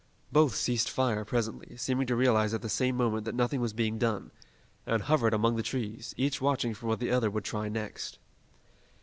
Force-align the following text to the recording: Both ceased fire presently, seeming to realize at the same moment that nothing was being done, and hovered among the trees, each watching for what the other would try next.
Both 0.31 0.55
ceased 0.55 0.89
fire 0.89 1.23
presently, 1.23 1.77
seeming 1.77 2.07
to 2.07 2.15
realize 2.15 2.55
at 2.55 2.63
the 2.63 2.69
same 2.69 2.97
moment 2.97 3.23
that 3.25 3.35
nothing 3.35 3.61
was 3.61 3.71
being 3.71 3.99
done, 3.99 4.31
and 4.87 5.03
hovered 5.03 5.31
among 5.35 5.57
the 5.57 5.61
trees, 5.61 6.15
each 6.17 6.41
watching 6.41 6.73
for 6.73 6.87
what 6.87 6.97
the 6.99 7.11
other 7.11 7.29
would 7.29 7.43
try 7.43 7.69
next. 7.69 8.17